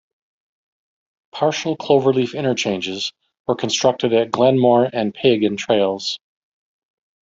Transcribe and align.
Partial 1.31 1.77
cloverleaf 1.77 2.33
interchanges 2.33 3.13
were 3.47 3.53
constructed 3.53 4.13
at 4.13 4.31
Glenmore 4.31 4.89
and 4.91 5.13
Peigan 5.13 5.57
Trails. 5.59 6.17